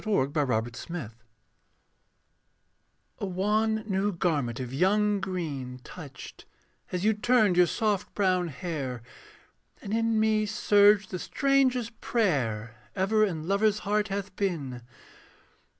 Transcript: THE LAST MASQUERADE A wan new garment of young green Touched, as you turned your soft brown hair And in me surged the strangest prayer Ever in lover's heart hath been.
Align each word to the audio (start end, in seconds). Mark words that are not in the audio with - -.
THE 0.03 0.09
LAST 0.09 0.89
MASQUERADE 0.89 1.11
A 3.19 3.25
wan 3.27 3.83
new 3.87 4.11
garment 4.11 4.59
of 4.59 4.73
young 4.73 5.19
green 5.21 5.77
Touched, 5.83 6.45
as 6.91 7.05
you 7.05 7.13
turned 7.13 7.55
your 7.55 7.67
soft 7.67 8.11
brown 8.15 8.47
hair 8.47 9.03
And 9.79 9.93
in 9.93 10.19
me 10.19 10.47
surged 10.47 11.11
the 11.11 11.19
strangest 11.19 12.01
prayer 12.01 12.77
Ever 12.95 13.23
in 13.23 13.47
lover's 13.47 13.77
heart 13.85 14.07
hath 14.07 14.35
been. 14.35 14.81